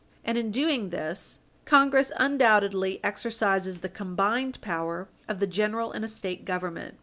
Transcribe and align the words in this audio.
And 0.25 0.35
in 0.35 0.49
doing 0.49 0.89
this, 0.89 1.41
Congress 1.65 2.11
undoubtedly 2.17 2.99
exercises 3.03 3.81
the 3.81 3.87
combined 3.87 4.59
power 4.59 5.09
of 5.27 5.39
the 5.39 5.45
General 5.45 5.91
and 5.91 6.03
a 6.03 6.07
State 6.07 6.43
Government. 6.43 6.97